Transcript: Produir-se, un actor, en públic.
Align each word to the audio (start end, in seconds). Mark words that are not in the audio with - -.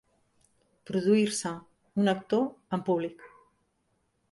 Produir-se, 0.89 1.51
un 2.05 2.11
actor, 2.15 2.49
en 2.79 2.85
públic. 2.91 3.31